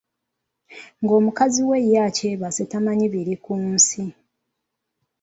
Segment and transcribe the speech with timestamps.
[1.01, 4.03] Nga mukazi we ye akyebase tamanyi bili ku nsi.